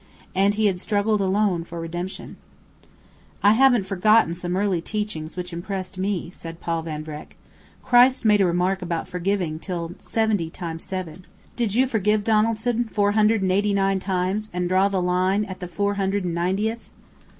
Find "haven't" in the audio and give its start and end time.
3.51-3.83